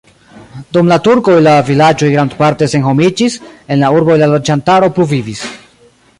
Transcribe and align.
Dum 0.77 0.87
la 0.91 0.95
turkoj 1.07 1.35
la 1.47 1.53
vilaĝoj 1.67 2.09
grandparte 2.15 2.71
senhomiĝis, 2.73 3.37
en 3.69 3.83
la 3.85 3.93
urboj 4.01 4.19
la 4.25 4.33
loĝantaro 4.35 4.93
pluvivis. 4.99 5.47